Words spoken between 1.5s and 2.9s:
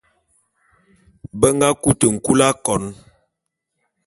nga kute nkul akon.